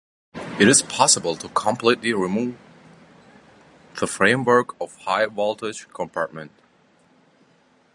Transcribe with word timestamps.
It 0.59 0.67
is 0.67 0.81
possible 0.81 1.35
to 1.35 1.47
completely 1.49 2.11
remove 2.11 2.57
the 3.99 4.07
framework 4.07 4.75
of 4.81 4.95
high 5.01 5.27
voltage 5.27 5.87
compartment. 5.89 6.49